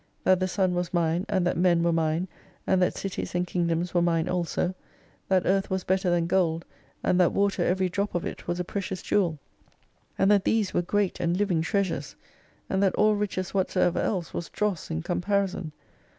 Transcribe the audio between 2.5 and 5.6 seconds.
and that cities and kingdoms were mine also: that